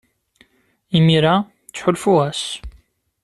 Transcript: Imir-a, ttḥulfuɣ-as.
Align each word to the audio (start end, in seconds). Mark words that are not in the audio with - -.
Imir-a, 0.97 1.35
ttḥulfuɣ-as. 1.67 2.43